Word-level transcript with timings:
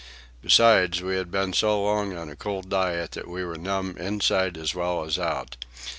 Besides, 0.41 1.03
we 1.03 1.15
had 1.15 1.29
been 1.29 1.53
so 1.53 1.79
long 1.83 2.17
on 2.17 2.27
a 2.27 2.35
cold 2.35 2.69
diet 2.69 3.11
that 3.11 3.27
we 3.27 3.45
were 3.45 3.55
numb 3.55 3.97
inside 3.99 4.57
as 4.57 4.73
well 4.73 5.03
as 5.03 5.19
out. 5.19 5.57